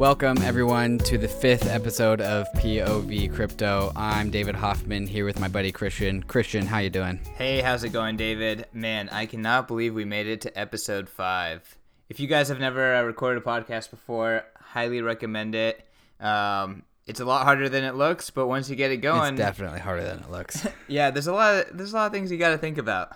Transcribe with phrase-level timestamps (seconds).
[0.00, 3.92] Welcome everyone to the fifth episode of POV Crypto.
[3.94, 6.22] I'm David Hoffman here with my buddy Christian.
[6.22, 7.20] Christian, how you doing?
[7.36, 8.64] Hey, how's it going, David?
[8.72, 11.76] Man, I cannot believe we made it to episode five.
[12.08, 15.86] If you guys have never uh, recorded a podcast before, highly recommend it.
[16.18, 19.38] Um, it's a lot harder than it looks, but once you get it going, It's
[19.38, 20.66] definitely harder than it looks.
[20.88, 21.66] yeah, there's a lot.
[21.66, 23.12] Of, there's a lot of things you got to think about.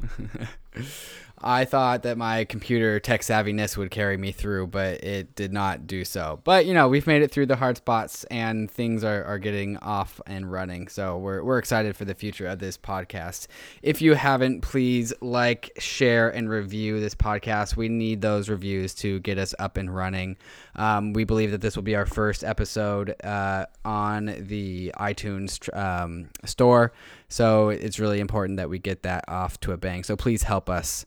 [1.46, 5.86] I thought that my computer tech savviness would carry me through, but it did not
[5.86, 6.40] do so.
[6.42, 9.76] But you know, we've made it through the hard spots and things are, are getting
[9.78, 10.88] off and running.
[10.88, 13.48] So we're, we're excited for the future of this podcast.
[13.82, 17.76] If you haven't, please like, share, and review this podcast.
[17.76, 20.38] We need those reviews to get us up and running.
[20.76, 26.30] Um, we believe that this will be our first episode uh, on the iTunes um,
[26.46, 26.92] store.
[27.28, 30.04] So it's really important that we get that off to a bang.
[30.04, 31.04] So please help us.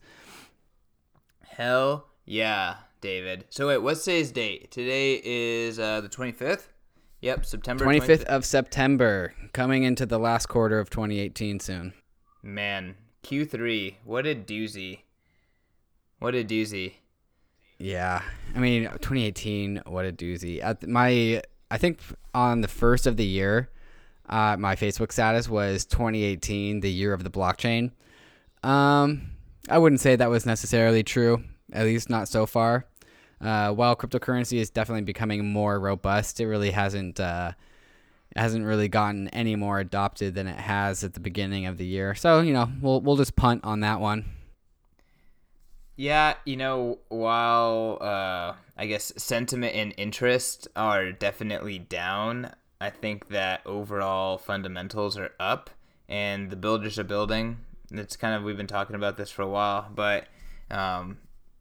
[1.58, 3.46] Hell yeah, David.
[3.50, 4.70] So wait, what's today's date?
[4.70, 6.68] Today is uh, the 25th.
[7.22, 11.94] Yep, September 25th of September, coming into the last quarter of 2018 soon.
[12.44, 15.00] Man, Q3, what a doozy.
[16.20, 16.94] What a doozy.
[17.80, 18.22] Yeah,
[18.56, 20.64] I mean, 2018, what a doozy.
[20.64, 21.42] At my,
[21.72, 22.02] I think
[22.36, 23.72] on the first of the year,
[24.30, 27.94] uh, my Facebook status was 2018, the year of the blockchain.
[28.62, 29.32] Um,
[29.70, 32.86] I wouldn't say that was necessarily true, at least not so far.
[33.42, 37.52] Uh, while cryptocurrency is definitely becoming more robust, it really hasn't uh,
[38.36, 42.16] hasn't really gotten any more adopted than it has at the beginning of the year.
[42.16, 44.26] So you know, we'll we'll just punt on that one.
[45.96, 53.30] Yeah, you know, while uh, I guess sentiment and interest are definitely down, I think
[53.30, 55.70] that overall fundamentals are up,
[56.08, 57.58] and the builders are building
[57.92, 60.28] it's kind of we've been talking about this for a while, but
[60.70, 61.18] um,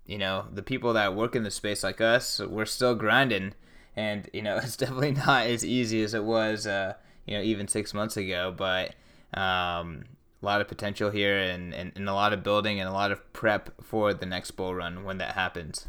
[0.06, 3.54] you know, the people that work in the space like us, we're still grinding,
[3.94, 6.94] and you know, it's definitely not as easy as it was, uh,
[7.26, 8.54] you know, even six months ago.
[8.56, 8.94] But
[9.34, 10.04] um,
[10.42, 13.12] a lot of potential here, and, and, and a lot of building, and a lot
[13.12, 15.86] of prep for the next bull run when that happens.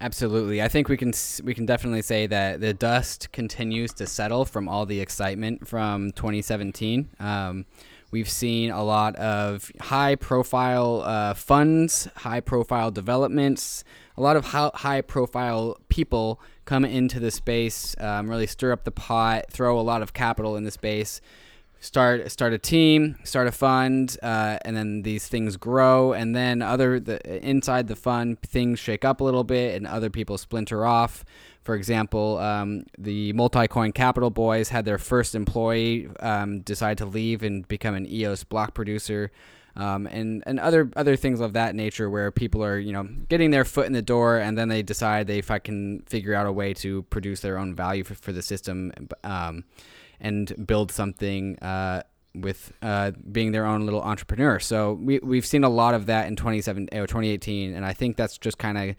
[0.00, 0.60] Absolutely.
[0.60, 1.12] I think we can
[1.44, 6.10] we can definitely say that the dust continues to settle from all the excitement from
[6.12, 7.08] 2017.
[7.20, 7.66] Um,
[8.12, 13.84] We've seen a lot of high profile uh, funds, high profile developments,
[14.18, 18.90] a lot of high profile people come into the space, um, really stir up the
[18.90, 21.22] pot, throw a lot of capital in the space.
[21.80, 26.12] Start start a team, start a fund, uh, and then these things grow.
[26.12, 30.10] And then other the, inside the fund, things shake up a little bit, and other
[30.10, 31.24] people splinter off.
[31.62, 37.42] For example, um, the Multicoin Capital Boys had their first employee um, decide to leave
[37.42, 39.30] and become an EOS block producer.
[39.74, 43.50] Um, and and other other things of that nature where people are you know getting
[43.52, 46.46] their foot in the door and then they decide they if I can figure out
[46.46, 48.92] a way to produce their own value for, for the system
[49.24, 49.64] um,
[50.20, 52.02] and build something uh,
[52.34, 54.58] with uh, being their own little entrepreneur.
[54.58, 58.16] So we we've seen a lot of that in 27 or 2018, and I think
[58.16, 58.96] that's just kind of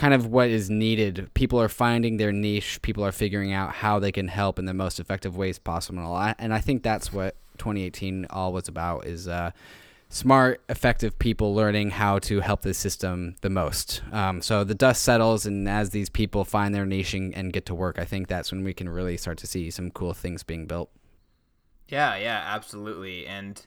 [0.00, 1.28] kind of what is needed.
[1.34, 2.80] People are finding their niche.
[2.80, 6.16] People are figuring out how they can help in the most effective ways possible.
[6.38, 9.50] And I think that's what 2018 all was about is uh,
[10.08, 14.00] smart, effective people learning how to help the system the most.
[14.10, 17.74] Um, so the dust settles, and as these people find their niche and get to
[17.74, 20.64] work, I think that's when we can really start to see some cool things being
[20.64, 20.88] built.
[21.88, 23.26] Yeah, yeah, absolutely.
[23.26, 23.66] And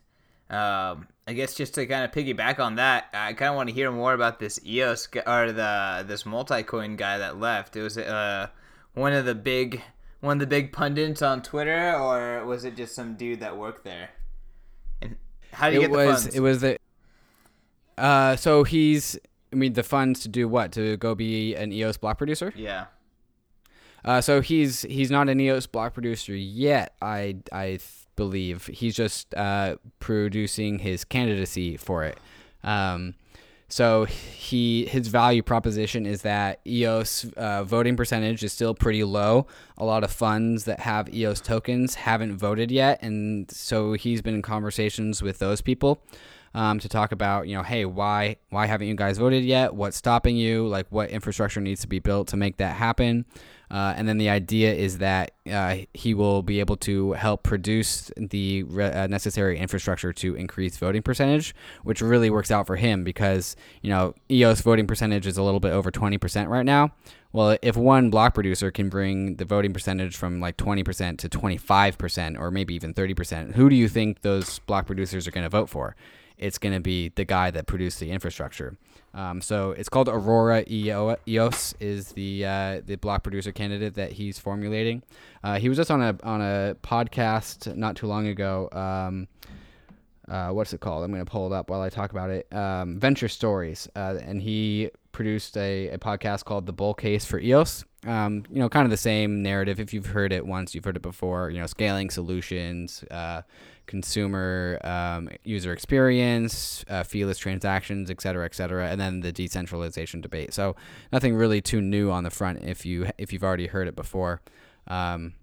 [0.50, 3.76] um, I guess just to kind of piggyback on that, I kind of want to
[3.76, 7.76] hear more about this EOS or the this multi-coin guy that left.
[7.76, 8.48] It was uh,
[8.94, 9.82] one of the big
[10.20, 13.84] one of the big pundits on Twitter, or was it just some dude that worked
[13.84, 14.10] there?
[15.02, 15.18] And
[15.52, 16.36] how do you it get was, the funds?
[16.36, 16.78] It was the.
[17.98, 19.18] Uh, so he's.
[19.52, 20.72] I mean, the funds to do what?
[20.74, 22.54] To go be an EOS block producer?
[22.56, 22.86] Yeah.
[24.06, 26.96] Uh, so he's he's not an EOS block producer yet.
[27.02, 27.80] I I
[28.16, 32.18] believe he's just uh, producing his candidacy for it.
[32.64, 33.16] Um,
[33.74, 39.48] so he his value proposition is that EOS uh, voting percentage is still pretty low.
[39.78, 44.36] A lot of funds that have EOS tokens haven't voted yet, and so he's been
[44.36, 46.00] in conversations with those people
[46.54, 49.74] um, to talk about you know hey why why haven't you guys voted yet?
[49.74, 50.68] What's stopping you?
[50.68, 53.26] Like what infrastructure needs to be built to make that happen?
[53.74, 58.12] Uh, and then the idea is that uh, he will be able to help produce
[58.16, 63.04] the re- uh, necessary infrastructure to increase voting percentage, which really works out for him
[63.04, 66.92] because you know EOS voting percentage is a little bit over 20% right now.
[67.32, 72.40] Well, if one block producer can bring the voting percentage from like 20% to 25%
[72.40, 75.68] or maybe even 30%, who do you think those block producers are going to vote
[75.68, 75.96] for?
[76.38, 78.78] It's going to be the guy that produced the infrastructure.
[79.14, 84.40] Um, so it's called Aurora EOS is the uh, the block producer candidate that he's
[84.40, 85.04] formulating.
[85.44, 88.70] Uh, he was just on a on a podcast not too long ago.
[88.72, 89.28] Um,
[90.28, 91.04] uh, what's it called?
[91.04, 92.52] I'm going to pull it up while I talk about it.
[92.54, 97.40] Um, Venture Stories, uh, and he produced a, a podcast called The Bull Case for
[97.40, 97.84] EOS.
[98.06, 99.80] Um, you know, kind of the same narrative.
[99.80, 101.50] If you've heard it once, you've heard it before.
[101.50, 103.42] You know, scaling solutions, uh,
[103.86, 110.22] consumer um, user experience, uh, feeless transactions, et cetera, et cetera, and then the decentralization
[110.22, 110.54] debate.
[110.54, 110.76] So
[111.12, 114.42] nothing really too new on the front if you if you've already heard it before.
[114.88, 115.34] Um,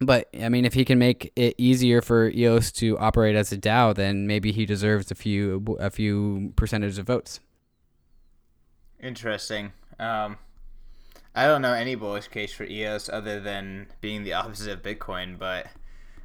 [0.00, 3.58] but I mean, if he can make it easier for EOS to operate as a
[3.58, 7.40] DAO, then maybe he deserves a few a few percentage of votes.
[9.02, 9.72] Interesting.
[9.98, 10.38] Um,
[11.34, 15.38] I don't know any bullish case for EOS other than being the opposite of Bitcoin,
[15.38, 15.66] but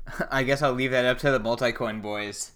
[0.31, 2.51] I guess I'll leave that up to the multi-coin boys.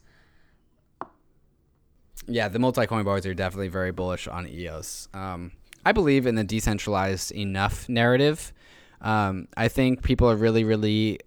[2.27, 5.07] Yeah, the multi-coin boys are definitely very bullish on EOS.
[5.13, 5.51] Um,
[5.85, 8.53] I believe in the decentralized enough narrative.
[9.01, 11.19] Um, I think people are really, really.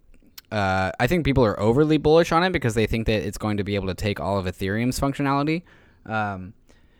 [0.50, 3.56] Uh, I think people are overly bullish on it because they think that it's going
[3.56, 5.62] to be able to take all of Ethereum's functionality.
[6.04, 6.52] Um,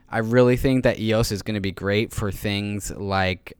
[0.08, 3.52] I really think that EOS is going to be great for things like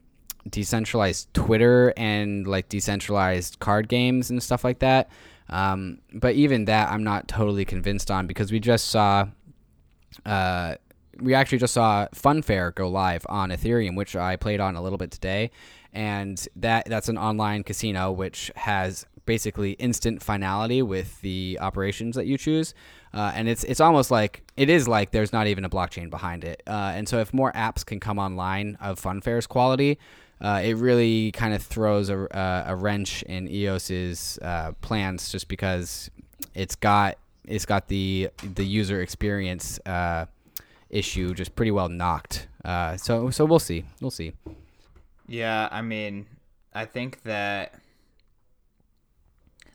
[0.49, 5.11] decentralized Twitter and like decentralized card games and stuff like that.
[5.49, 9.29] Um, but even that, I'm not totally convinced on because we just saw,
[10.25, 10.77] uh,
[11.21, 14.99] we actually just saw Funfair go live on Ethereum, which I played on a little
[14.99, 15.51] bit today,
[15.93, 22.27] and that that's an online casino which has basically instant finality with the operations that
[22.27, 22.75] you choose.
[23.15, 26.45] Uh, and it's it's almost like it is like there's not even a blockchain behind
[26.45, 26.63] it.
[26.67, 29.99] Uh, and so if more apps can come online of Funfair's quality,
[30.43, 35.47] uh, it really kind of throws a, uh, a wrench in EOS's uh, plans just
[35.47, 36.11] because
[36.55, 40.27] it's got it's got the the user experience uh,
[40.91, 42.49] issue just pretty well knocked.
[42.65, 44.33] Uh, so so we'll see we'll see.
[45.29, 46.27] Yeah, I mean,
[46.75, 47.75] I think that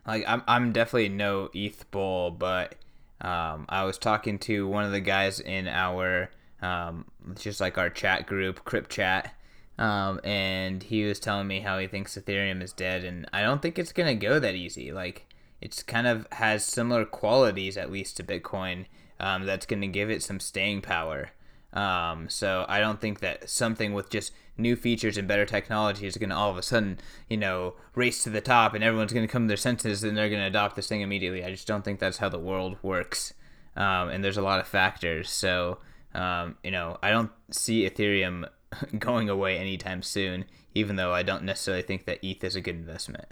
[0.06, 2.76] like I'm I'm definitely no ETH bull, but
[3.22, 6.30] um, I was talking to one of the guys in our
[6.62, 7.06] um,
[7.36, 9.34] just like our chat group, Crypt Chat,
[9.78, 13.62] um, and he was telling me how he thinks Ethereum is dead, and I don't
[13.62, 14.92] think it's gonna go that easy.
[14.92, 15.26] Like
[15.62, 18.86] it's kind of has similar qualities, at least to Bitcoin,
[19.20, 21.32] um, that's gonna give it some staying power.
[21.74, 26.18] Um, so I don't think that something with just new features and better technology is
[26.18, 29.28] going to all of a sudden, you know, race to the top and everyone's going
[29.28, 31.44] to come to their senses and they're going to adopt this thing immediately.
[31.44, 33.34] I just don't think that's how the world works.
[33.76, 35.30] Um, and there's a lot of factors.
[35.30, 35.78] So,
[36.16, 38.50] um, you know, I don't see Ethereum
[39.00, 42.76] going away anytime soon, even though I don't necessarily think that ETH is a good
[42.76, 43.26] investment.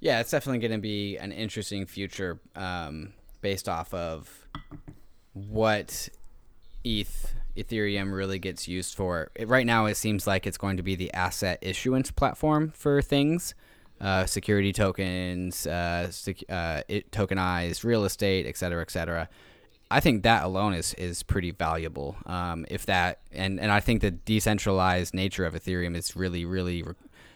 [0.00, 3.12] Yeah, it's definitely going to be an interesting future um,
[3.42, 4.48] based off of
[5.34, 6.08] what
[6.84, 9.30] ETH Ethereum really gets used for.
[9.34, 13.02] It, right now, it seems like it's going to be the asset issuance platform for
[13.02, 13.54] things,
[14.00, 19.28] uh, security tokens, uh, sec- uh, it, tokenized real estate, et cetera, et cetera.
[19.90, 22.16] I think that alone is is pretty valuable.
[22.26, 26.84] Um, if that and and I think the decentralized nature of Ethereum is really really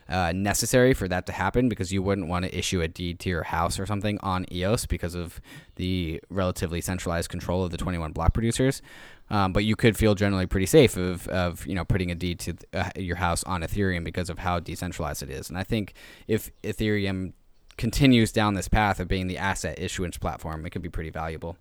[0.08, 3.28] uh, necessary for that to happen because you wouldn't want to issue a deed to
[3.28, 5.40] your house or something on EOS because of
[5.76, 8.82] the relatively centralized control of the 21 block producers.
[9.30, 12.38] Um, but you could feel generally pretty safe of, of you know putting a deed
[12.40, 15.48] to uh, your house on Ethereum because of how decentralized it is.
[15.48, 15.94] And I think
[16.28, 17.32] if Ethereum
[17.76, 21.56] continues down this path of being the asset issuance platform, it could be pretty valuable.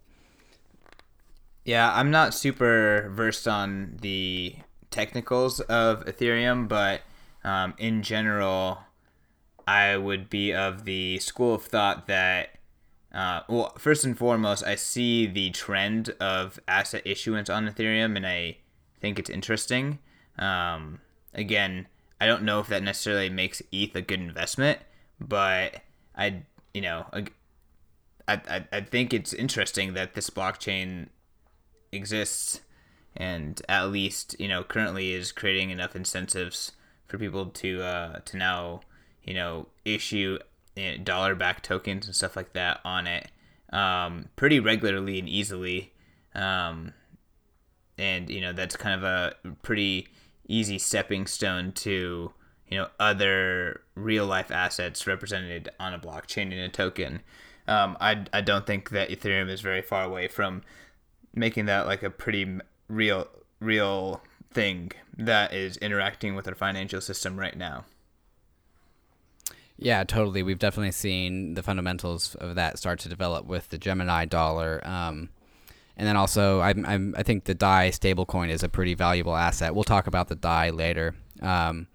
[1.65, 4.55] Yeah, I'm not super versed on the
[4.91, 7.01] technicals of Ethereum, but
[7.43, 8.79] um, in general,
[9.65, 12.58] I would be of the school of thought that,
[13.13, 18.27] uh, well, first and foremost, I see the trend of asset issuance on Ethereum, and
[18.27, 18.58] I
[19.00, 20.00] think it's interesting.
[20.38, 21.00] Um,
[21.34, 21.88] again,
[22.20, 24.79] I don't know if that necessarily makes ETH a good investment,
[25.20, 25.82] but
[26.13, 26.43] I,
[26.74, 27.25] you know, I,
[28.27, 31.08] I, I think it's interesting that this blockchain
[31.93, 32.62] exists
[33.15, 36.71] and at least you know currently is creating enough incentives
[37.07, 38.81] for people to uh, to now
[39.23, 40.38] you know issue
[40.75, 43.29] you know, dollar back tokens and stuff like that on it
[43.73, 45.91] um, pretty regularly and easily.
[46.35, 46.93] Um,
[47.97, 50.07] and you know that's kind of a pretty
[50.47, 52.31] easy stepping stone to
[52.67, 57.21] you know other real life assets represented on a blockchain in a token.
[57.67, 60.63] Um, I, I don't think that ethereum is very far away from
[61.34, 63.28] making that like a pretty real
[63.60, 64.22] real
[64.52, 67.86] thing that is interacting with our financial system right now.
[69.78, 70.44] Yeah, totally.
[70.44, 74.86] We've definitely seen the fundamentals of that start to develop with the Gemini dollar.
[74.88, 75.30] Um,
[75.98, 79.75] and then also, I'm, I'm, i think the DAI stablecoin is a pretty valuable asset.
[79.75, 81.16] We'll talk about the DAI later.
[81.42, 81.88] Um,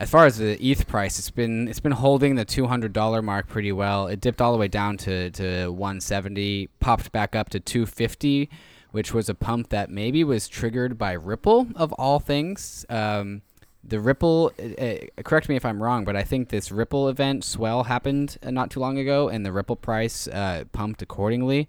[0.00, 3.20] as far as the ETH price, it's been it's been holding the two hundred dollar
[3.20, 4.06] mark pretty well.
[4.06, 7.84] It dipped all the way down to, to one seventy, popped back up to two
[7.84, 8.48] fifty,
[8.92, 12.86] which was a pump that maybe was triggered by Ripple of all things.
[12.88, 13.42] Um,
[13.84, 17.84] the Ripple, uh, correct me if I'm wrong, but I think this Ripple event swell
[17.84, 21.68] happened uh, not too long ago, and the Ripple price uh, pumped accordingly,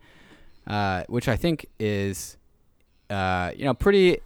[0.67, 2.37] uh, which I think is,
[3.09, 4.19] uh, you know, pretty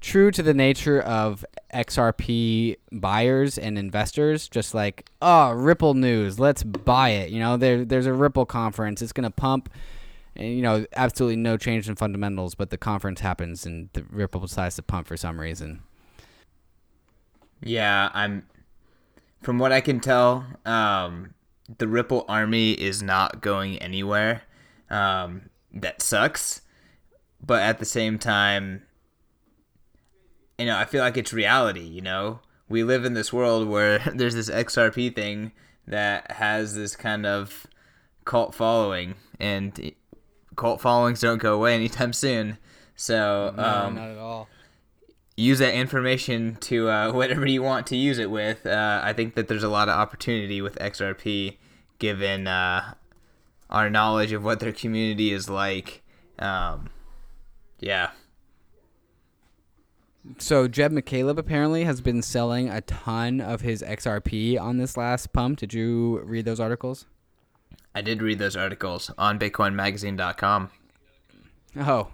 [0.00, 4.48] true to the nature of XRP buyers and investors.
[4.48, 7.30] Just like, oh, Ripple news, let's buy it.
[7.30, 9.70] You know, there there's a Ripple conference, it's gonna pump.
[10.36, 14.40] And, you know, absolutely no change in fundamentals, but the conference happens and the Ripple
[14.40, 15.82] decides to pump for some reason.
[17.62, 18.46] Yeah, I'm.
[19.42, 21.34] From what I can tell, um,
[21.78, 24.42] the Ripple army is not going anywhere.
[24.90, 26.62] Um, that sucks,
[27.44, 28.82] but at the same time,
[30.60, 31.84] you know, I feel like it's reality.
[31.84, 35.52] You know, we live in this world where there's this XRP thing
[35.86, 37.66] that has this kind of
[38.24, 39.92] cult following, and
[40.56, 42.58] cult followings don't go away anytime soon.
[42.94, 44.48] So, no, um, not at all
[45.40, 48.66] use that information to uh, whatever you want to use it with.
[48.66, 51.56] Uh, I think that there's a lot of opportunity with XRP
[51.98, 52.94] given uh,
[53.68, 56.02] our knowledge of what their community is like.
[56.38, 56.90] Um,
[57.78, 58.10] yeah.
[60.38, 65.32] So Jed McCaleb apparently has been selling a ton of his XRP on this last
[65.32, 65.58] pump.
[65.58, 67.06] Did you read those articles?
[67.94, 70.70] I did read those articles on BitcoinMagazine.com.
[71.78, 72.08] Oh,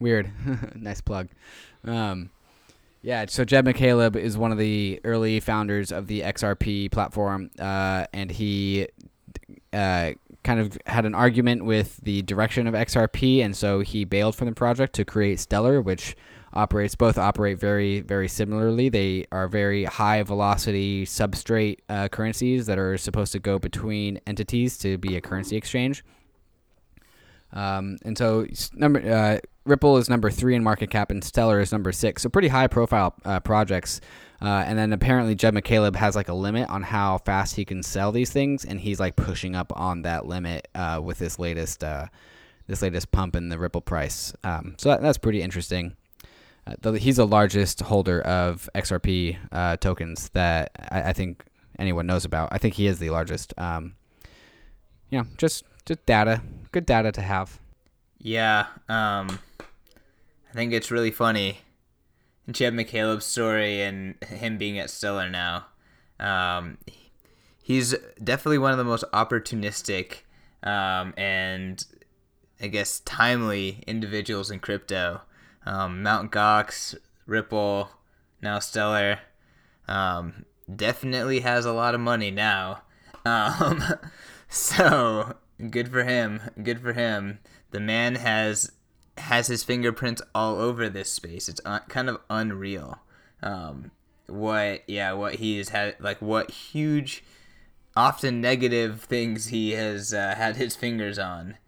[0.00, 0.30] weird.
[0.74, 1.28] nice plug.
[1.84, 2.30] Um,
[3.02, 8.06] yeah, so Jed McCaleb is one of the early founders of the XRP platform, uh,
[8.12, 8.88] and he
[9.72, 10.12] uh,
[10.44, 14.46] kind of had an argument with the direction of XRP, and so he bailed from
[14.46, 16.16] the project to create Stellar, which
[16.52, 18.88] operates both operate very very similarly.
[18.88, 24.78] They are very high velocity substrate uh, currencies that are supposed to go between entities
[24.78, 26.04] to be a currency exchange.
[27.52, 31.70] Um, and so number uh, Ripple is number three in market cap, and Stellar is
[31.70, 32.22] number six.
[32.22, 34.00] So pretty high profile uh, projects.
[34.40, 37.80] Uh, and then apparently Jed McCaleb has like a limit on how fast he can
[37.80, 41.84] sell these things, and he's like pushing up on that limit uh, with this latest
[41.84, 42.06] uh,
[42.66, 44.32] this latest pump in the Ripple price.
[44.42, 45.94] Um, so that, that's pretty interesting.
[46.66, 51.44] Uh, he's the largest holder of XRP uh, tokens that I, I, think
[51.78, 52.50] anyone knows about.
[52.52, 53.52] I think he is the largest.
[53.58, 53.94] Um,
[55.10, 56.40] you know, just just data,
[56.70, 57.58] good data to have.
[58.18, 58.66] Yeah.
[58.88, 59.40] Um
[60.52, 61.60] I think it's really funny.
[62.50, 65.66] Jed McCaleb's story and him being at Stellar now.
[66.20, 66.76] Um,
[67.62, 70.18] he's definitely one of the most opportunistic
[70.62, 71.84] um, and
[72.60, 75.22] I guess timely individuals in crypto.
[75.64, 76.94] Um, Mount Gox,
[77.26, 77.90] Ripple,
[78.40, 79.20] now Stellar.
[79.88, 82.82] Um, definitely has a lot of money now.
[83.24, 83.84] Um,
[84.48, 85.36] so
[85.70, 86.40] good for him.
[86.60, 87.38] Good for him.
[87.70, 88.72] The man has
[89.16, 91.48] has his fingerprints all over this space.
[91.48, 92.98] It's un- kind of unreal.
[93.40, 93.92] Um,
[94.26, 97.22] what yeah, what he has had like what huge,
[97.94, 101.58] often negative things he has uh, had his fingers on.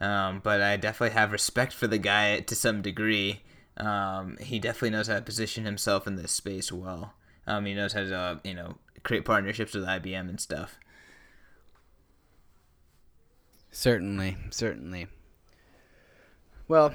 [0.00, 3.42] Um, but I definitely have respect for the guy to some degree.
[3.76, 7.14] Um, he definitely knows how to position himself in this space well.
[7.46, 10.78] Um, he knows how to uh, you know create partnerships with IBM and stuff.
[13.70, 15.06] Certainly, certainly.
[16.66, 16.94] Well,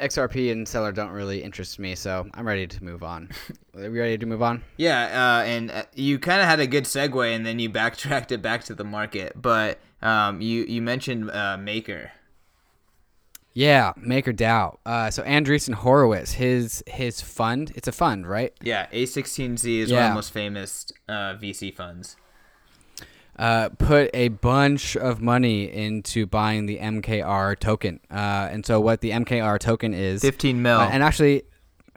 [0.00, 3.30] XRP and Stellar don't really interest me, so I'm ready to move on.
[3.76, 4.62] Are we ready to move on?
[4.76, 8.32] Yeah, uh, and uh, you kind of had a good segue, and then you backtracked
[8.32, 9.40] it back to the market.
[9.40, 12.12] But um, you you mentioned uh, Maker.
[13.52, 14.78] Yeah, MakerDAO.
[14.84, 18.52] Uh, so Andreessen Horowitz, his his fund, it's a fund, right?
[18.60, 19.96] Yeah, A16Z is yeah.
[19.96, 22.16] one of the most famous uh, VC funds
[23.38, 28.00] uh, put a bunch of money into buying the MKR token.
[28.10, 30.78] Uh, and so what the MKR token is 15 mil.
[30.78, 31.42] Uh, and actually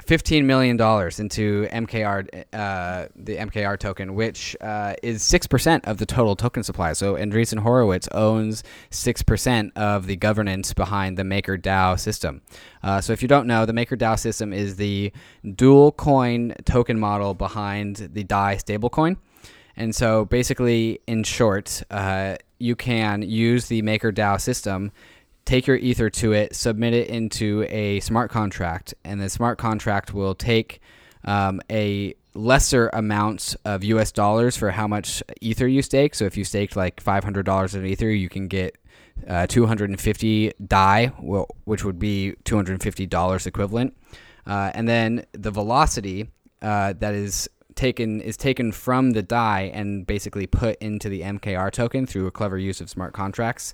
[0.06, 6.06] 15 million dollars into MKR uh, the MKR token, which uh, is 6% of the
[6.06, 6.94] total token supply.
[6.94, 12.41] So Andreessen Horowitz owns 6% of the governance behind the MakerDAO system.
[12.84, 15.12] Uh, so if you don't know, the MakerDAO system is the
[15.56, 19.17] dual coin token model behind the DAI stablecoin.
[19.77, 24.91] And so, basically, in short, uh, you can use the MakerDAO system,
[25.46, 30.13] take your Ether to it, submit it into a smart contract, and the smart contract
[30.13, 30.81] will take
[31.25, 36.15] um, a lesser amount of US dollars for how much Ether you stake.
[36.15, 38.75] So if you staked like $500 in Ether, you can get
[39.27, 41.07] uh, 250 DAI,
[41.65, 43.96] which would be $250 equivalent.
[44.46, 46.29] Uh, and then the velocity
[46.62, 51.72] uh, that is taken is taken from the DAI and basically put into the MKR
[51.72, 53.74] token through a clever use of smart contracts.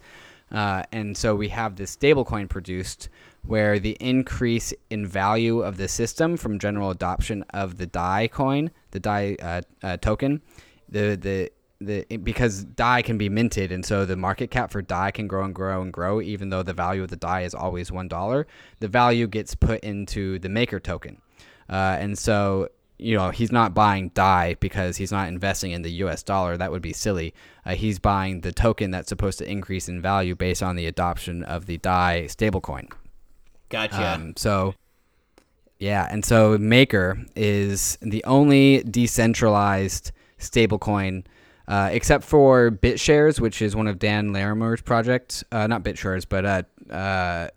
[0.51, 3.09] Uh, and so we have this stablecoin produced
[3.45, 8.69] where the increase in value of the system from general adoption of the DAI coin,
[8.91, 10.41] the DAI uh, uh, token,
[10.87, 15.11] the the the because DAI can be minted, and so the market cap for DAI
[15.11, 17.91] can grow and grow and grow, even though the value of the DAI is always
[17.91, 18.47] one dollar.
[18.79, 21.21] The value gets put into the Maker token,
[21.69, 22.69] uh, and so
[23.03, 26.23] you know he's not buying DAI because he's not investing in the U.S.
[26.23, 26.55] dollar.
[26.57, 27.33] That would be silly.
[27.65, 31.43] Uh, he's buying the token that's supposed to increase in value based on the adoption
[31.43, 32.91] of the DAI stablecoin.
[33.69, 34.13] Gotcha.
[34.13, 34.73] Um, so,
[35.79, 41.25] yeah, and so Maker is the only decentralized stablecoin,
[41.67, 45.43] uh, except for BitShares, which is one of Dan Larimer's projects.
[45.51, 47.47] Uh, not BitShares, but uh, uh,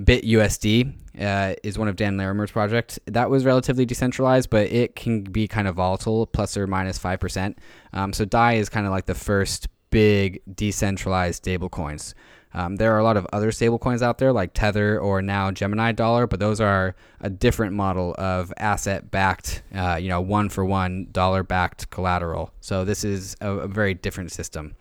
[0.00, 3.00] BitUSD uh, is one of Dan Larimer's projects.
[3.06, 6.98] That was relatively decentralized, but it can be kind of volatile, plus or minus minus
[6.98, 7.58] five percent.
[7.94, 12.12] Um, so Dai is kind of like the first big decentralized stablecoins.
[12.52, 15.92] Um, there are a lot of other stablecoins out there like Tether or now Gemini
[15.92, 22.52] Dollar, but those are a different model of asset-backed, uh, you know, one-for-one dollar-backed collateral.
[22.60, 24.76] So this is a, a very different system.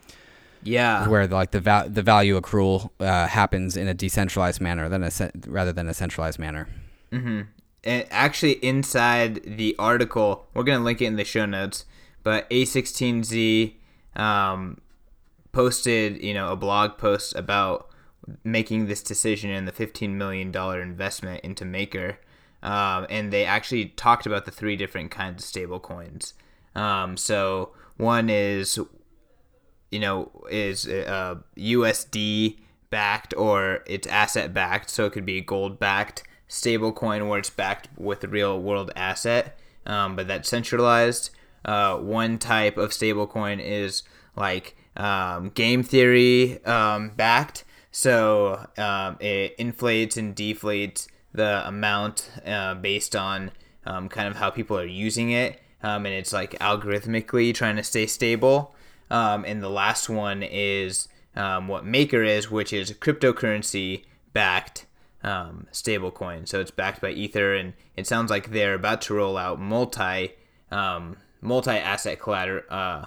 [0.63, 5.03] Yeah, where like the va- the value accrual uh, happens in a decentralized manner than
[5.03, 6.67] a ce- rather than a centralized manner.
[7.11, 7.41] Mm-hmm.
[7.85, 11.85] And actually, inside the article, we're gonna link it in the show notes.
[12.23, 13.73] But A16Z
[14.15, 14.79] um,
[15.51, 17.89] posted, you know, a blog post about
[18.43, 22.17] making this decision and the $15 million investment into Maker.
[22.61, 26.33] Um, and they actually talked about the three different kinds of stable coins.
[26.75, 28.79] Um, so one is,
[29.93, 32.57] you know, is uh, USD
[32.89, 34.89] backed or it's asset backed.
[34.89, 39.57] So it could be gold backed stablecoin where it's backed with a real world asset,
[39.85, 41.29] um, but that's centralized.
[41.65, 44.03] Uh, one type of stablecoin is
[44.35, 47.63] like um, game theory um, backed.
[47.91, 53.51] So um, it inflates and deflates the amount uh, based on
[53.85, 55.59] um, kind of how people are using it.
[55.81, 58.75] Um, and it's like algorithmically trying to stay stable.
[59.09, 64.85] Um, and the last one is what Maker is, which is cryptocurrency backed
[65.23, 66.47] um, stablecoin.
[66.47, 70.33] So it's backed by Ether, and it sounds like they're about to roll out multi
[70.71, 72.63] multi asset collateral.
[72.69, 73.05] Uh,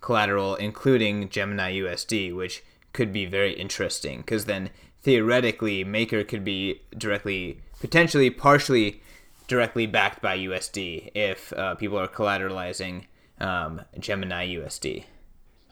[0.00, 4.70] collateral, including Gemini USD, which could be very interesting because then
[5.02, 9.02] theoretically Maker could be directly, potentially, partially
[9.46, 13.04] directly backed by USD if uh, people are collateralizing
[13.40, 15.04] um, Gemini USD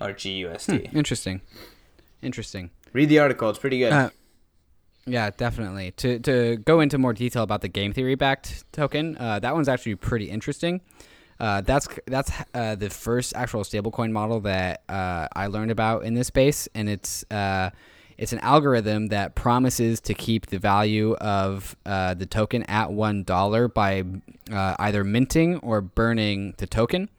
[0.01, 0.91] or GUSD.
[0.91, 1.41] Hmm, interesting.
[2.23, 2.71] Interesting.
[2.93, 3.93] Read the article; it's pretty good.
[3.93, 4.11] Uh,
[5.07, 5.93] yeah, definitely.
[5.93, 9.69] To to go into more detail about the game theory backed token, uh, that one's
[9.69, 10.81] actually pretty interesting.
[11.39, 16.15] Uh, that's that's uh, the first actual stablecoin model that uh, I learned about in
[16.15, 17.71] this space, and it's uh,
[18.19, 23.23] it's an algorithm that promises to keep the value of uh, the token at one
[23.23, 24.03] dollar by
[24.51, 27.11] uh, either minting or burning the token.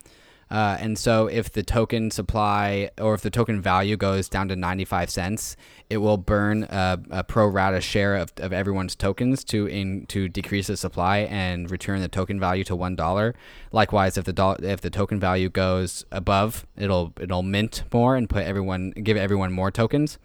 [0.49, 4.55] Uh, and so, if the token supply or if the token value goes down to
[4.55, 5.57] 95 cents,
[5.89, 10.29] it will burn a, a pro rata share of, of everyone's tokens to in to
[10.29, 13.35] decrease the supply and return the token value to one dollar.
[13.73, 18.29] Likewise, if the do- if the token value goes above, it'll it'll mint more and
[18.29, 20.17] put everyone give everyone more tokens.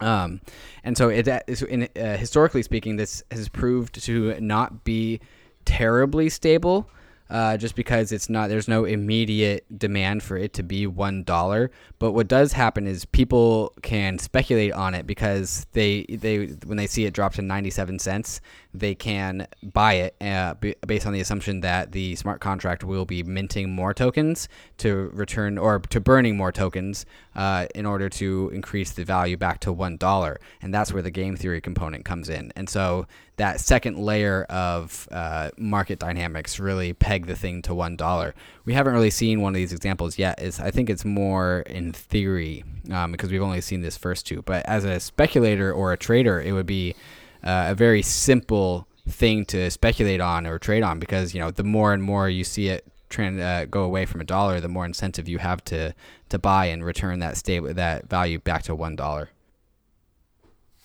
[0.00, 0.40] Um,
[0.84, 1.26] and so it,
[1.68, 5.20] in, uh, historically speaking, this has proved to not be
[5.64, 6.88] terribly stable
[7.30, 11.70] uh, just because it's not there's no immediate demand for it to be one dollar.
[11.98, 16.86] But what does happen is people can speculate on it because they they when they
[16.86, 18.40] see it drop to 97 cents,
[18.72, 20.54] they can buy it uh,
[20.86, 25.58] based on the assumption that the smart contract will be minting more tokens to return
[25.58, 27.04] or to burning more tokens
[27.38, 31.10] uh, in order to increase the value back to one dollar, and that's where the
[31.10, 32.52] game theory component comes in.
[32.56, 37.94] And so that second layer of uh, market dynamics really peg the thing to one
[37.94, 38.34] dollar.
[38.64, 40.42] We haven't really seen one of these examples yet.
[40.42, 44.42] Is I think it's more in theory um, because we've only seen this first two.
[44.42, 46.96] But as a speculator or a trader, it would be
[47.44, 51.62] uh, a very simple thing to speculate on or trade on because you know the
[51.62, 54.84] more and more you see it trend uh, go away from a dollar, the more
[54.84, 55.94] incentive you have to
[56.28, 59.30] to buy and return that stable that value back to one dollar.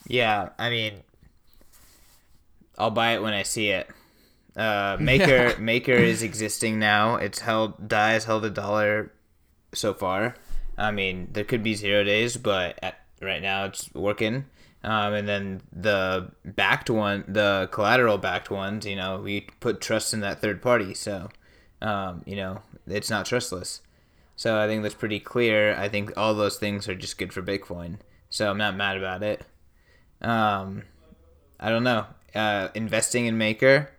[0.07, 0.93] Yeah, I mean,
[2.77, 3.87] I'll buy it when I see it.
[4.55, 5.55] Uh, Maker yeah.
[5.57, 7.15] Maker is existing now.
[7.15, 9.11] It's held Dai has held a dollar
[9.73, 10.35] so far.
[10.77, 14.45] I mean, there could be zero days, but at, right now it's working.
[14.83, 20.13] Um, and then the backed one, the collateral backed ones, you know, we put trust
[20.13, 20.93] in that third party.
[20.93, 21.29] So,
[21.83, 23.81] um, you know, it's not trustless.
[24.35, 25.75] So I think that's pretty clear.
[25.75, 27.97] I think all those things are just good for Bitcoin.
[28.29, 29.45] So I'm not mad about it.
[30.21, 30.83] Um,
[31.59, 32.07] I don't know.
[32.33, 33.91] Uh, investing in Maker,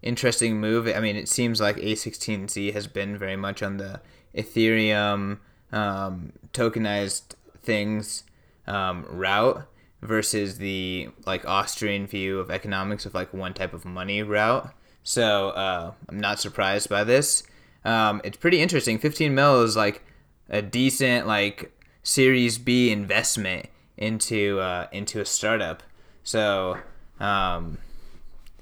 [0.00, 0.86] interesting move.
[0.88, 4.00] I mean, it seems like A16Z has been very much on the
[4.34, 5.38] Ethereum
[5.70, 8.24] um, tokenized things
[8.66, 9.66] um, route
[10.00, 14.72] versus the like Austrian view of economics of like one type of money route.
[15.04, 17.44] So uh, I'm not surprised by this.
[17.84, 18.98] Um, it's pretty interesting.
[18.98, 20.02] 15 mil is like
[20.48, 21.70] a decent like
[22.02, 25.82] Series B investment into uh, into a startup.
[26.22, 26.78] So
[27.20, 27.78] um,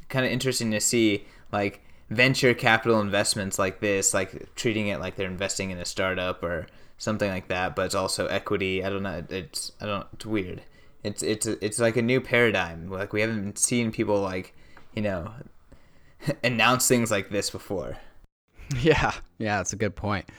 [0.09, 5.17] kind of interesting to see like venture capital investments like this, like treating it like
[5.17, 6.67] they're investing in a startup or
[6.99, 7.77] something like that.
[7.77, 8.85] But it's also equity.
[8.85, 9.25] I don't know.
[9.29, 10.07] It's I don't.
[10.13, 10.63] It's weird.
[11.05, 12.91] It's it's it's like a new paradigm.
[12.91, 14.55] Like we haven't seen people like
[14.95, 15.33] you know
[16.45, 17.97] announce things like this before.
[18.81, 20.31] Yeah, yeah, that's a good point.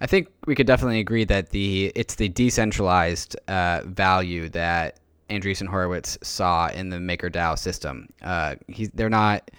[0.00, 5.66] I think we could definitely agree that the it's the decentralized uh, value that Andreessen
[5.66, 8.08] Horowitz saw in the MakerDAO system.
[8.20, 9.50] Uh, he's they're not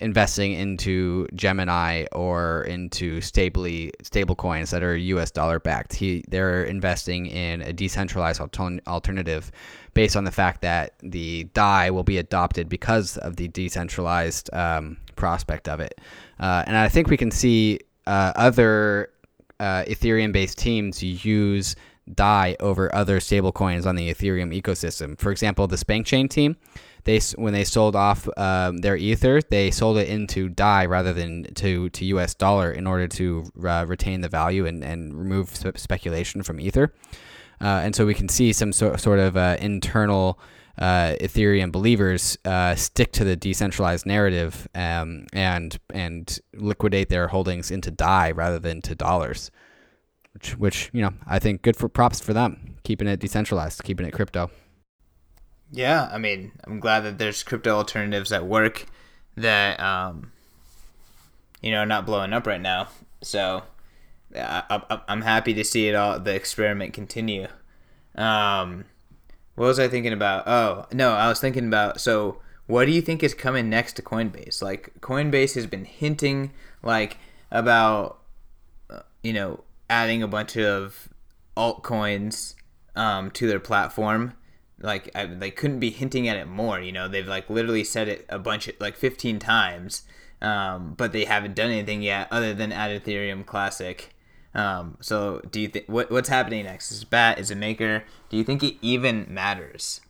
[0.00, 5.30] investing into Gemini or into stably stable coins that are U.S.
[5.30, 5.94] dollar backed.
[5.94, 9.50] He they're investing in a decentralized alternative
[9.94, 14.96] based on the fact that the DAI will be adopted because of the decentralized um,
[15.18, 16.00] prospect of it.
[16.40, 19.10] Uh, and I think we can see uh, other
[19.60, 21.76] uh, Ethereum based teams use
[22.14, 25.18] DAI over other stablecoins on the Ethereum ecosystem.
[25.18, 26.56] For example, the Spank Chain team
[27.08, 31.44] they when they sold off um, their ether, they sold it into DAI rather than
[31.54, 36.42] to, to US dollar in order to uh, retain the value and, and remove speculation
[36.42, 36.92] from ether.
[37.60, 40.38] Uh, and so we can see some so, sort of uh, internal
[40.78, 47.70] uh, Ethereum believers uh, stick to the decentralized narrative um, and and liquidate their holdings
[47.70, 49.50] into DAI rather than to dollars,
[50.32, 54.06] which which you know I think good for props for them keeping it decentralized, keeping
[54.06, 54.50] it crypto.
[55.70, 58.86] Yeah, I mean, I'm glad that there's crypto alternatives that work
[59.36, 60.32] that um,
[61.60, 62.88] you know, not blowing up right now.
[63.22, 63.62] So
[64.34, 67.48] I, am happy to see it all the experiment continue.
[68.14, 68.84] Um,
[69.58, 70.44] what was I thinking about?
[70.46, 72.40] Oh no, I was thinking about so.
[72.66, 74.60] What do you think is coming next to Coinbase?
[74.60, 77.16] Like Coinbase has been hinting like
[77.50, 78.18] about
[78.90, 81.08] uh, you know adding a bunch of
[81.56, 82.54] altcoins
[82.94, 84.34] um, to their platform
[84.80, 86.80] like I, they couldn't be hinting at it more.
[86.80, 90.02] You know, they've like literally said it a bunch of like 15 times,
[90.40, 94.14] um, but they haven't done anything yet other than add Ethereum Classic.
[94.54, 96.90] Um, so do you think what what's happening next?
[96.90, 98.04] Is Bat is a maker?
[98.30, 100.00] Do you think it even matters?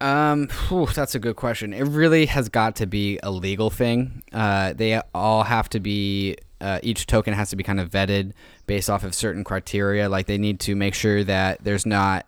[0.00, 1.72] Um, whew, that's a good question.
[1.72, 4.22] It really has got to be a legal thing.
[4.32, 6.36] Uh, they all have to be.
[6.58, 8.32] Uh, each token has to be kind of vetted
[8.66, 10.08] based off of certain criteria.
[10.08, 12.24] Like they need to make sure that there's not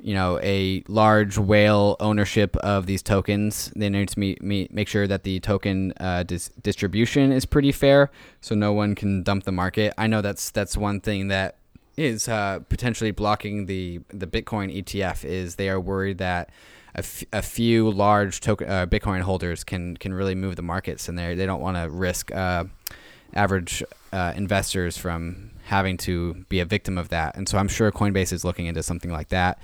[0.00, 3.72] you know a large whale ownership of these tokens.
[3.74, 7.72] They need to meet, meet, make sure that the token uh, dis- distribution is pretty
[7.72, 9.94] fair, so no one can dump the market.
[9.98, 11.56] I know that's that's one thing that
[11.96, 15.24] is uh, potentially blocking the the Bitcoin ETF.
[15.24, 16.50] Is they are worried that
[16.94, 21.08] a, f- a few large token uh, Bitcoin holders can can really move the markets,
[21.08, 22.64] and they they don't want to risk uh,
[23.34, 23.82] average
[24.12, 27.36] uh, investors from having to be a victim of that.
[27.36, 29.58] And so I'm sure Coinbase is looking into something like that.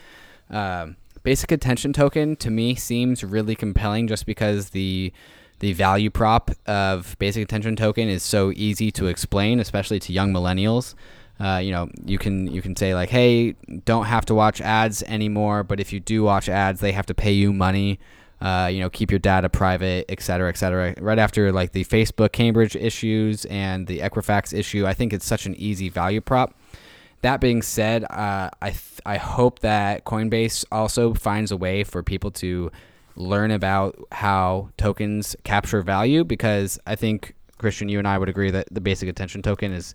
[0.51, 5.13] Um, basic attention token to me seems really compelling just because the
[5.61, 10.33] the value prop of basic attention token is so easy to explain, especially to young
[10.33, 10.95] millennials.
[11.41, 13.53] Uh, you know, you can you can say like, hey,
[13.85, 17.15] don't have to watch ads anymore, but if you do watch ads, they have to
[17.15, 17.99] pay you money.
[18.41, 20.95] Uh, you know, keep your data private, et cetera, et cetera.
[21.01, 25.47] Right after like the Facebook Cambridge issues and the Equifax issue, I think it's such
[25.47, 26.55] an easy value prop.
[27.25, 32.03] That being said, uh, I th- I hope that Coinbase also finds a way for
[32.03, 32.71] people to
[33.17, 38.51] learn about how tokens capture value because I think Christian, you and I would agree
[38.51, 39.95] that the basic attention token is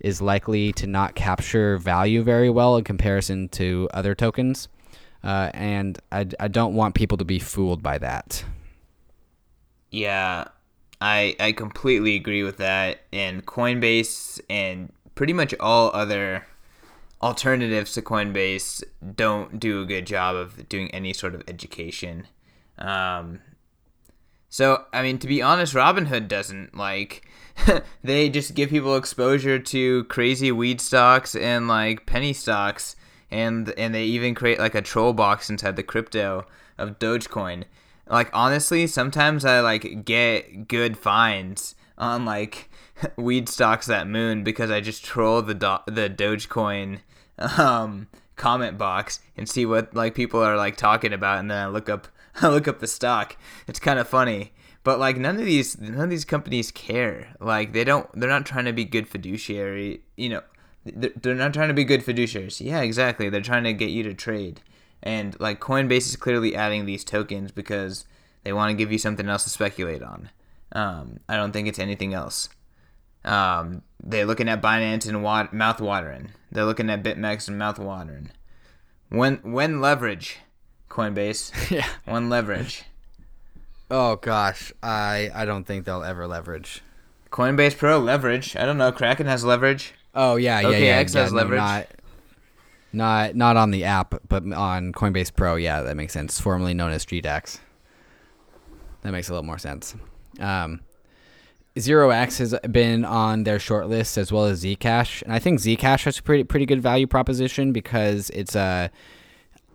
[0.00, 4.66] is likely to not capture value very well in comparison to other tokens,
[5.22, 8.44] uh, and I, I don't want people to be fooled by that.
[9.92, 10.48] Yeah,
[11.00, 13.02] I I completely agree with that.
[13.12, 16.44] And Coinbase and pretty much all other
[17.22, 18.82] alternatives to Coinbase
[19.16, 22.26] don't do a good job of doing any sort of education.
[22.78, 23.40] Um,
[24.48, 27.28] So, I mean, to be honest, Robinhood doesn't like.
[28.04, 32.94] they just give people exposure to crazy weed stocks and like penny stocks,
[33.30, 36.46] and and they even create like a troll box inside the crypto
[36.78, 37.64] of Dogecoin.
[38.08, 42.70] Like honestly, sometimes I like get good finds on like
[43.16, 47.00] weed stocks that moon because I just troll the do- the Dogecoin
[47.38, 51.68] um, comment box and see what like people are like talking about, and then I
[51.68, 52.08] look up
[52.42, 53.36] I look up the stock.
[53.66, 54.52] It's kind of funny,
[54.82, 57.34] but like none of these none of these companies care.
[57.40, 60.02] Like they don't they're not trying to be good fiduciary.
[60.16, 60.42] You know,
[60.84, 62.64] they're not trying to be good fiduciaries.
[62.64, 63.28] Yeah, exactly.
[63.28, 64.60] They're trying to get you to trade.
[65.02, 68.06] And like Coinbase is clearly adding these tokens because
[68.42, 70.30] they want to give you something else to speculate on.
[70.74, 72.48] Um, I don't think it's anything else.
[73.24, 76.30] Um, they're looking at Binance and wa- mouth watering.
[76.52, 78.30] They're looking at BitMEX and mouth watering.
[79.08, 80.38] When when leverage,
[80.90, 81.70] Coinbase.
[81.70, 81.86] yeah.
[82.04, 82.84] When leverage.
[83.90, 86.82] Oh gosh, I I don't think they'll ever leverage.
[87.30, 88.56] Coinbase Pro leverage.
[88.56, 88.92] I don't know.
[88.92, 89.94] Kraken has leverage.
[90.14, 91.02] Oh yeah, yeah, yeah.
[91.02, 91.58] OKEx yeah, has no, leverage.
[91.58, 91.86] not,
[92.92, 95.56] not not on the app, but on Coinbase Pro.
[95.56, 96.40] Yeah, that makes sense.
[96.40, 97.58] Formerly known as GDAX.
[99.02, 99.94] That makes a little more sense.
[100.40, 100.80] Um,
[101.78, 105.58] Zero X has been on their short list as well as Zcash, and I think
[105.58, 108.90] Zcash has a pretty pretty good value proposition because it's a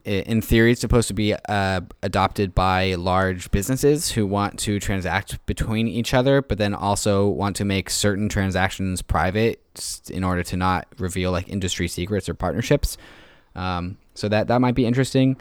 [0.05, 5.45] in theory, it's supposed to be uh, adopted by large businesses who want to transact
[5.45, 9.61] between each other, but then also want to make certain transactions private
[10.09, 12.97] in order to not reveal like industry secrets or partnerships.
[13.55, 15.37] Um, so that that might be interesting.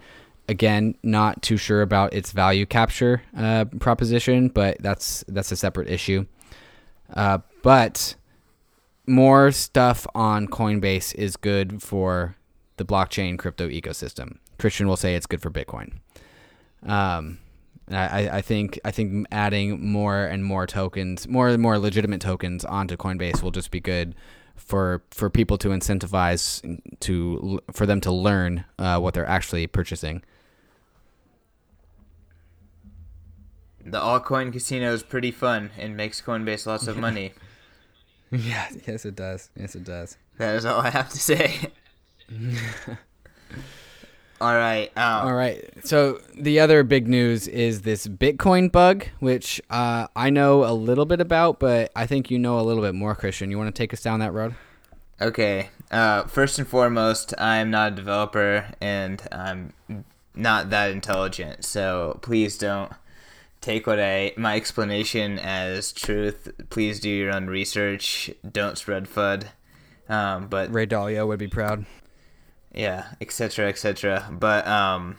[0.49, 5.89] Again, not too sure about its value capture uh, proposition, but that's that's a separate
[5.89, 6.25] issue.
[7.15, 8.15] Uh, but
[9.07, 12.37] more stuff on Coinbase is good for
[12.77, 14.39] the blockchain crypto ecosystem.
[14.59, 15.99] Christian will say it's good for Bitcoin.
[16.83, 17.39] Um,
[17.91, 22.65] I, I think I think adding more and more tokens, more and more legitimate tokens
[22.65, 24.15] onto Coinbase will just be good
[24.57, 30.23] for for people to incentivize to for them to learn uh, what they're actually purchasing.
[33.90, 37.33] The altcoin casino is pretty fun and makes Coinbase lots of money.
[38.31, 39.51] yeah, yes it does.
[39.57, 40.16] Yes it does.
[40.38, 41.72] That is all I have to say.
[44.40, 44.96] All right.
[44.96, 45.68] Um, All right.
[45.85, 51.07] So the other big news is this Bitcoin bug, which uh, I know a little
[51.07, 53.51] bit about, but I think you know a little bit more, Christian.
[53.51, 54.55] You want to take us down that road?
[55.20, 55.70] Okay.
[55.90, 59.72] Uh, first and foremost, I'm not a developer and I'm
[60.37, 62.92] not that intelligent, so please don't
[63.61, 66.49] take what I my explanation as truth.
[66.71, 68.31] Please do your own research.
[68.51, 69.49] Don't spread FUD.
[70.09, 71.85] Um, but Ray Dalio would be proud
[72.75, 74.29] yeah, etc., etc.
[74.31, 75.16] But um,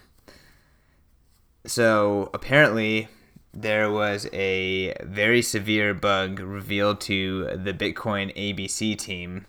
[1.66, 3.08] so apparently
[3.54, 9.46] there was a very severe bug revealed to the Bitcoin ABC team.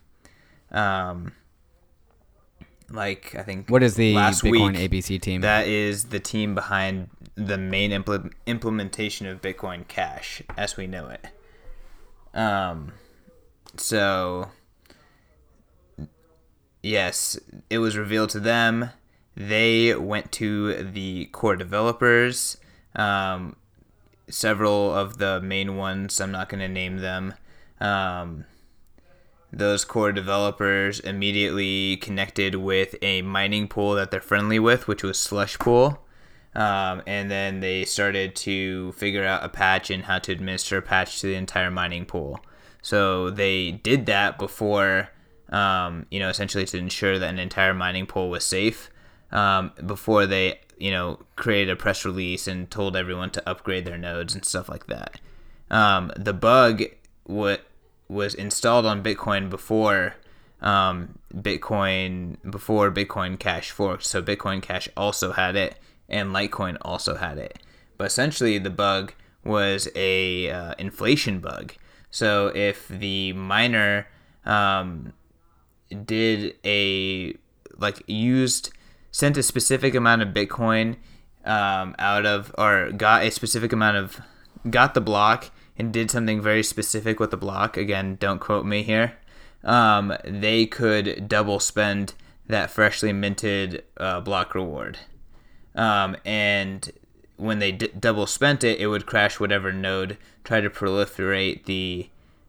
[0.71, 1.33] Um,
[2.91, 5.43] like I think what is the last Bitcoin week, ABC team?
[5.43, 11.09] That is the team behind the main impl- implementation of Bitcoin Cash as we know
[11.09, 11.27] it.
[12.35, 12.93] Um,
[13.77, 14.51] so
[16.83, 17.39] yes,
[17.69, 18.91] it was revealed to them.
[19.37, 22.57] They went to the core developers.
[22.95, 23.57] Um,
[24.29, 27.35] several of the main ones, I'm not going to name them.
[27.81, 28.45] Um,
[29.53, 35.19] those core developers immediately connected with a mining pool that they're friendly with, which was
[35.19, 36.05] Slush Pool.
[36.55, 40.83] Um, and then they started to figure out a patch and how to administer a
[40.83, 42.41] patch to the entire mining pool.
[42.83, 45.11] So they did that before
[45.51, 48.91] um, you know, essentially to ensure that an entire mining pool was safe
[49.33, 53.99] um, before they, you know, created a press release and told everyone to upgrade their
[53.99, 55.21] nodes and stuff like that.
[55.71, 56.83] Um, the bug
[57.25, 57.63] what
[58.09, 60.15] was installed on Bitcoin before
[60.61, 65.77] um, Bitcoin before Bitcoin Cash forked, so Bitcoin Cash also had it
[66.11, 67.59] and Litecoin also had it.
[67.97, 71.75] But essentially, the bug was a uh, inflation bug.
[72.11, 74.09] So if the miner
[74.45, 75.13] um,
[76.05, 77.35] did a
[77.79, 78.71] like used
[79.11, 80.97] sent a specific amount of Bitcoin
[81.45, 84.21] um, out of or got a specific amount of
[84.69, 87.77] got the block and did something very specific with the block.
[87.77, 89.15] Again, don't quote me here.
[89.65, 92.15] Um, they could double spend
[92.47, 94.99] that freshly minted uh, block reward.
[95.75, 96.91] Um, and
[97.37, 102.09] when they d- double spent it, it would crash whatever node tried to proliferate the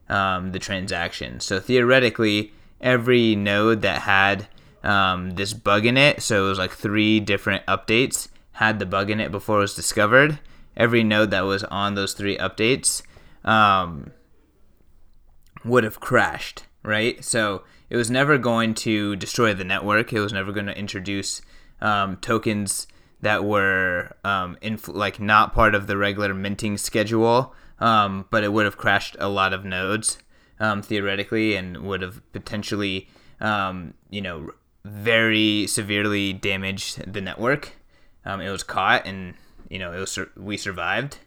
[0.09, 1.39] um, the transaction.
[1.39, 4.47] So theoretically, every node that had
[4.83, 9.09] um, this bug in it, so it was like three different updates, had the bug
[9.09, 10.39] in it before it was discovered.
[10.75, 13.01] every node that was on those three updates
[13.43, 14.11] um,
[15.63, 17.23] would have crashed, right?
[17.23, 20.13] So it was never going to destroy the network.
[20.13, 21.41] It was never going to introduce
[21.81, 22.87] um, tokens
[23.21, 24.57] that were um,
[24.87, 29.29] like not part of the regular minting schedule, um, but it would have crashed a
[29.29, 30.17] lot of nodes
[30.59, 33.07] um, theoretically and would have potentially,
[33.39, 34.51] um, you know,
[34.83, 37.73] very severely damaged the network.
[38.25, 39.35] Um, it was caught, and
[39.69, 41.17] you know, it was we survived.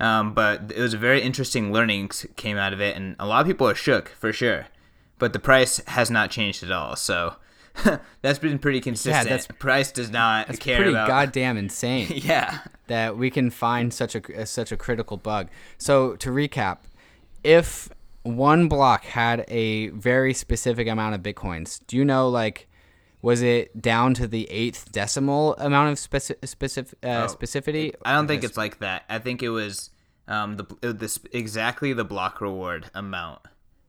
[0.00, 3.40] Um, but it was a very interesting learnings came out of it, and a lot
[3.40, 4.66] of people are shook for sure.
[5.18, 7.36] But the price has not changed at all, so
[8.22, 9.26] that's been pretty consistent.
[9.26, 11.08] Yeah, that's price does not that's care pretty about.
[11.08, 12.08] goddamn insane.
[12.14, 15.48] yeah, that we can find such a such a critical bug.
[15.78, 16.78] So to recap,
[17.42, 17.88] if
[18.22, 22.68] one block had a very specific amount of bitcoins, do you know like?
[23.24, 27.94] was it down to the eighth decimal amount of speci- specific uh, oh, specificity?
[28.04, 29.04] I don't think it's like that.
[29.08, 29.88] I think it was
[30.28, 33.40] um, the this exactly the block reward amount.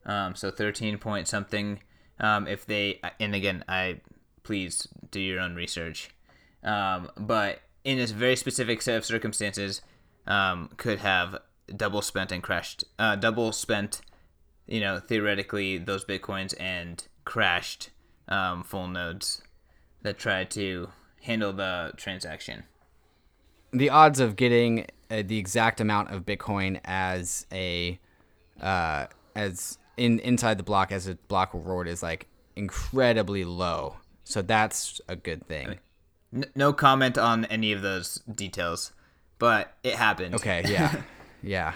[0.06, 1.80] Um, so thirteen point something.
[2.18, 4.00] Um, if they and again, I
[4.42, 6.10] please do your own research.
[6.62, 9.82] Um, but in this very specific set of circumstances,
[10.26, 11.38] um, could have
[11.74, 12.84] double spent and crashed.
[12.98, 14.00] Uh, double spent,
[14.66, 17.90] you know, theoretically those bitcoins and crashed
[18.28, 19.42] um, full nodes
[20.02, 20.88] that try to
[21.22, 22.64] handle the transaction.
[23.72, 27.98] The odds of getting uh, the exact amount of Bitcoin as a
[28.60, 33.96] uh, as in inside the block as a block reward is like incredibly low.
[34.24, 35.78] So that's a good thing.
[36.54, 38.92] no comment on any of those details,
[39.38, 40.34] but it happened.
[40.34, 41.02] Okay, yeah.
[41.42, 41.74] yeah.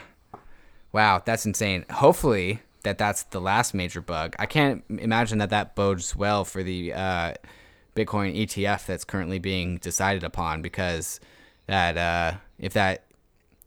[0.92, 1.85] Wow, that's insane.
[1.90, 4.35] Hopefully, that that's the last major bug.
[4.38, 7.35] I can't imagine that that bodes well for the uh,
[7.94, 11.20] Bitcoin ETF that's currently being decided upon because
[11.66, 13.04] that uh, if that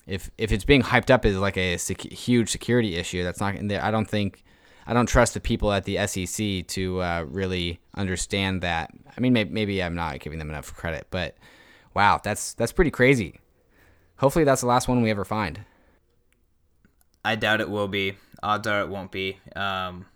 [0.05, 3.55] if if it's being hyped up as like a sec- huge security issue, that's not.
[3.55, 4.43] I don't think
[4.85, 8.91] I don't trust the people at the SEC to uh, really understand that.
[9.15, 11.37] I mean, maybe, maybe I'm not giving them enough credit, but
[11.93, 13.39] wow, that's that's pretty crazy.
[14.17, 15.61] Hopefully, that's the last one we ever find.
[17.23, 18.17] I doubt it will be.
[18.41, 19.39] Odds are it won't be.
[19.55, 20.07] Um,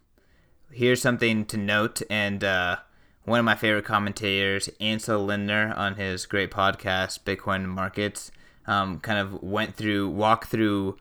[0.71, 2.77] here's something to note, and uh,
[3.23, 8.31] one of my favorite commentators, Ansel Lindner, on his great podcast, Bitcoin Markets,
[8.67, 10.97] um, kind of went through, walked through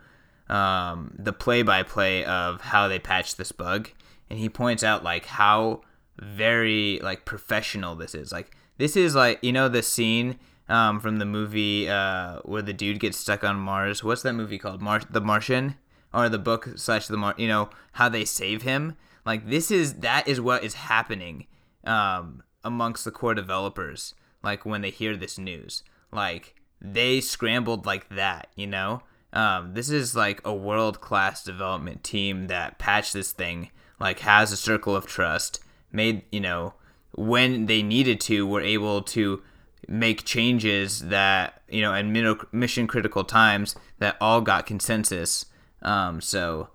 [0.48, 3.90] um, the play-by-play of how they patched this bug,
[4.30, 5.82] and he points out like how
[6.18, 8.32] very like professional this is.
[8.32, 12.72] Like this is like you know the scene um, from the movie uh, where the
[12.72, 14.02] dude gets stuck on Mars.
[14.02, 14.80] What's that movie called?
[14.80, 15.76] Mar- the Martian
[16.12, 18.96] or the book slash the Mar, you know, how they save him.
[19.24, 21.46] Like this is that is what is happening
[21.84, 24.14] um, amongst the core developers.
[24.42, 29.02] Like when they hear this news, like they scrambled like that, you know.
[29.32, 34.52] Um, this is like a world class development team that patched this thing, like has
[34.52, 35.60] a circle of trust,
[35.92, 36.74] made you know
[37.12, 39.42] when they needed to, were able to
[39.88, 45.46] make changes that you know in mission critical times that all got consensus
[45.82, 46.68] um, so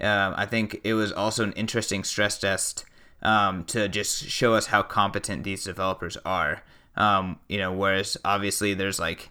[0.00, 2.84] um, I think it was also an interesting stress test
[3.22, 6.62] um, to just show us how competent these developers are.
[6.96, 9.30] Um, you know, whereas obviously there's like,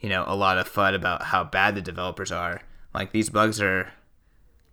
[0.00, 2.62] you know, a lot of FUD about how bad the developers are.
[2.94, 3.92] Like these bugs are,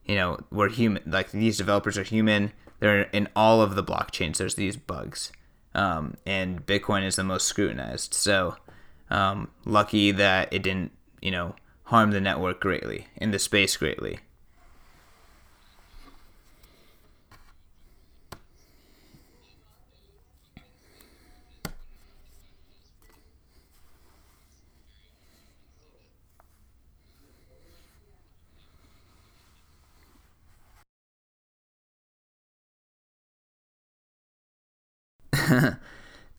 [0.06, 1.04] you know, we're human.
[1.06, 2.54] Like these developers are human.
[2.80, 4.38] They're in all of the blockchains.
[4.38, 5.32] There's these bugs,
[5.74, 8.14] um, and Bitcoin is the most scrutinized.
[8.14, 8.56] So
[9.10, 14.20] um, lucky that it didn't, you know, harm the network greatly, in the space greatly.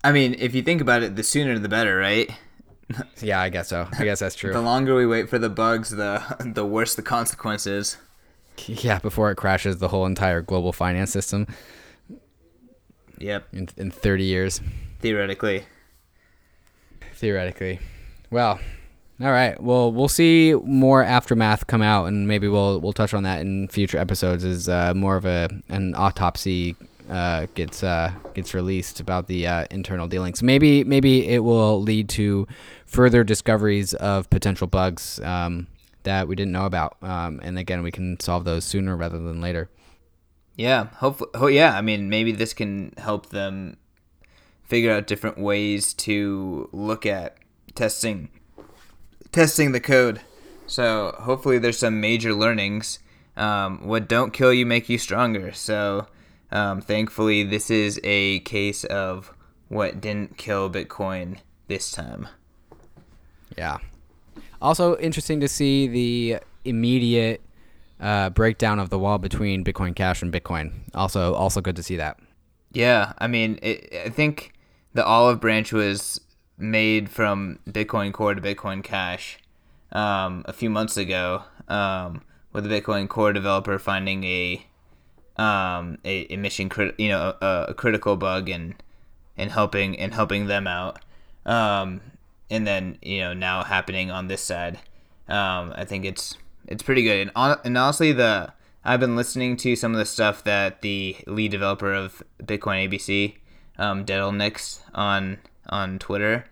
[0.05, 2.31] I mean, if you think about it, the sooner the better, right?
[3.21, 3.89] yeah, I guess so.
[3.99, 4.53] I guess that's true.
[4.53, 6.23] the longer we wait for the bugs, the
[6.55, 7.97] the worse the consequences.
[8.67, 11.47] Yeah, before it crashes the whole entire global finance system.
[13.19, 13.49] Yep.
[13.53, 14.61] In in 30 years.
[15.01, 15.65] Theoretically.
[17.15, 17.81] Theoretically.
[18.31, 18.61] Well,
[19.21, 19.61] all right.
[19.61, 23.69] Well, we'll see more aftermath come out, and maybe we'll we'll touch on that in
[23.69, 24.45] future episodes.
[24.45, 26.77] As uh, more of a an autopsy
[27.09, 30.43] uh, gets uh, gets released about the uh, internal dealings.
[30.43, 32.47] Maybe maybe it will lead to
[32.87, 35.67] further discoveries of potential bugs um,
[36.03, 39.41] that we didn't know about, um, and again we can solve those sooner rather than
[39.41, 39.69] later.
[40.59, 41.31] Yeah, hopefully.
[41.35, 41.77] Oh, yeah.
[41.77, 43.77] I mean, maybe this can help them
[44.65, 47.37] figure out different ways to look at
[47.77, 48.29] testing
[49.31, 50.21] testing the code.
[50.67, 52.99] So hopefully there's some major learnings.
[53.37, 55.53] Um, what don't kill you make you stronger.
[55.53, 56.09] So
[56.51, 59.33] um, thankfully this is a case of
[59.69, 62.29] what didn't kill Bitcoin this time.
[63.57, 63.79] Yeah.
[64.61, 67.41] Also interesting to see the immediate
[68.01, 70.73] uh, breakdown of the wall between Bitcoin Cash and Bitcoin.
[70.95, 72.19] Also, also good to see that.
[72.73, 74.53] Yeah, I mean, it, I think
[74.95, 76.21] the olive branch was
[76.59, 79.39] made from Bitcoin Core to Bitcoin Cash
[79.93, 82.23] um, a few months ago, um,
[82.53, 84.67] with the Bitcoin Core developer finding a
[85.39, 88.75] um, a, a mission crit- you know a, a, critical bug and
[89.37, 90.99] and helping and helping them out,
[91.47, 92.01] um,
[92.51, 94.79] and then you know now happening on this side.
[95.29, 96.37] Um, I think it's
[96.67, 98.53] it's pretty good, and, on, and honestly the
[98.85, 103.37] I've been listening to some of the stuff that the lead developer of Bitcoin ABC,
[103.79, 104.05] um,
[104.37, 106.47] Nix on on Twitter.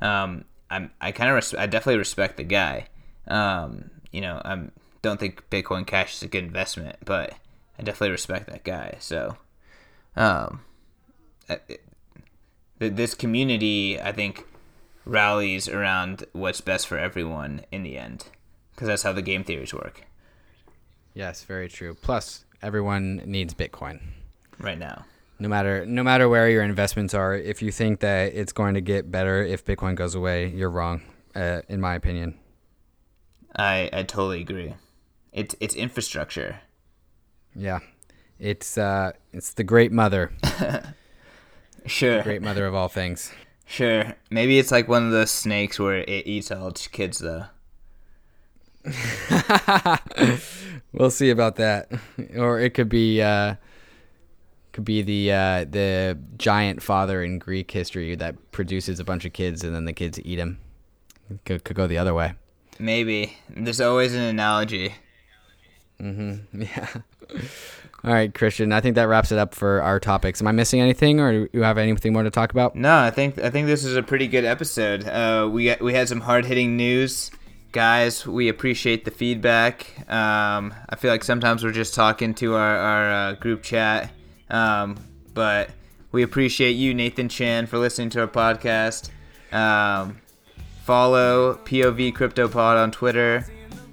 [0.00, 2.88] Um, I'm I kind of res- I definitely respect the guy.
[3.28, 4.68] Um, you know, I
[5.02, 7.34] don't think Bitcoin Cash is a good investment, but
[7.78, 8.96] I definitely respect that guy.
[9.00, 9.36] So,
[10.16, 10.60] um,
[11.48, 11.82] it,
[12.78, 14.46] this community, I think,
[15.04, 18.26] rallies around what's best for everyone in the end,
[18.74, 20.02] because that's how the game theories work.
[21.14, 21.94] Yes, very true.
[21.94, 24.00] Plus, everyone needs Bitcoin
[24.58, 25.04] right now
[25.38, 28.80] no matter no matter where your investments are if you think that it's going to
[28.80, 31.02] get better if bitcoin goes away you're wrong
[31.34, 32.38] uh, in my opinion
[33.56, 34.74] i i totally agree
[35.32, 36.60] it's it's infrastructure
[37.56, 37.80] yeah
[38.38, 40.30] it's uh it's the great mother
[41.86, 43.32] sure great mother of all things
[43.64, 47.44] sure maybe it's like one of those snakes where it eats all its kids though
[50.92, 51.90] we'll see about that
[52.36, 53.56] or it could be uh
[54.76, 59.32] could be the uh, the giant father in Greek history that produces a bunch of
[59.32, 60.58] kids and then the kids eat him.
[61.46, 62.34] Could, could go the other way.
[62.78, 64.94] Maybe there's always an analogy.
[65.98, 66.62] Mm-hmm.
[66.62, 66.88] Yeah.
[68.04, 68.72] All right, Christian.
[68.72, 70.40] I think that wraps it up for our topics.
[70.40, 72.76] Am I missing anything, or do you have anything more to talk about?
[72.76, 75.06] No, I think I think this is a pretty good episode.
[75.06, 77.30] Uh, we we had some hard hitting news,
[77.72, 78.26] guys.
[78.26, 79.86] We appreciate the feedback.
[80.10, 84.12] Um, I feel like sometimes we're just talking to our our uh, group chat
[84.50, 84.96] um,
[85.34, 85.70] but
[86.12, 89.10] we appreciate you, Nathan Chan, for listening to our podcast.
[89.52, 90.20] Um,
[90.84, 93.46] follow POV CryptoPod on Twitter.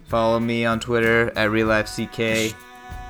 [0.06, 2.54] Follow me on Twitter at RealLifeCK.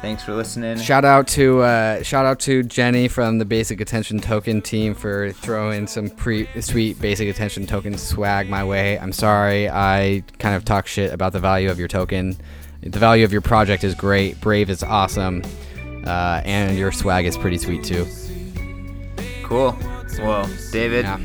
[0.03, 0.77] Thanks for listening.
[0.79, 5.31] Shout out to uh, shout out to Jenny from the Basic Attention Token team for
[5.31, 8.99] throwing some pre sweet Basic Attention Token swag my way.
[8.99, 12.35] I'm sorry I kind of talk shit about the value of your token.
[12.81, 14.41] The value of your project is great.
[14.41, 15.41] Brave is awesome.
[16.05, 18.05] Uh, and your swag is pretty sweet too.
[19.43, 19.73] Cool.
[20.19, 21.17] Well, David, yeah.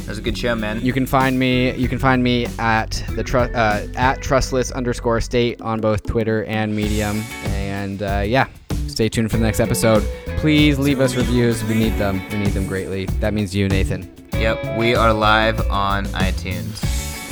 [0.00, 0.80] That was a good show, man.
[0.84, 1.74] You can find me.
[1.76, 6.44] You can find me at the tr- uh, at trustless underscore state on both Twitter
[6.44, 7.22] and Medium.
[7.44, 8.48] And uh, yeah,
[8.88, 10.02] stay tuned for the next episode.
[10.38, 11.62] Please leave us reviews.
[11.64, 12.20] We need them.
[12.30, 13.06] We need them greatly.
[13.20, 14.12] That means you, Nathan.
[14.32, 16.82] Yep, we are live on iTunes.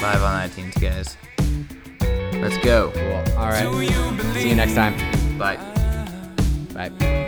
[0.03, 1.17] Live on iTunes, guys.
[2.41, 2.93] Let's go.
[2.95, 3.37] Cool.
[3.37, 4.35] All right.
[4.35, 4.95] See you next time.
[5.39, 5.57] Bye.
[6.75, 7.25] Bye.